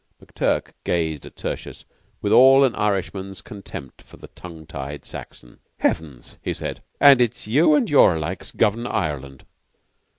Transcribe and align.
McTurk 0.19 0.71
gazed 0.83 1.27
at 1.27 1.35
Tertius 1.35 1.85
with 2.23 2.33
all 2.33 2.63
an 2.63 2.73
Irishman's 2.73 3.43
contempt 3.43 4.01
for 4.01 4.17
the 4.17 4.29
tongue 4.29 4.65
tied 4.65 5.05
Saxon. 5.05 5.59
"Heavens!" 5.77 6.39
he 6.41 6.55
said. 6.55 6.81
"And 6.99 7.21
it's 7.21 7.45
you 7.45 7.75
and 7.75 7.87
your 7.87 8.17
likes 8.17 8.49
govern 8.51 8.87
Ireland. 8.87 9.45